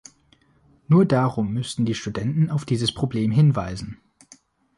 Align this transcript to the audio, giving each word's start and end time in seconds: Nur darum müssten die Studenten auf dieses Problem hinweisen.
Nur 0.87 1.05
darum 1.05 1.53
müssten 1.53 1.85
die 1.85 1.93
Studenten 1.93 2.49
auf 2.49 2.65
dieses 2.65 2.91
Problem 2.91 3.29
hinweisen. 3.29 3.99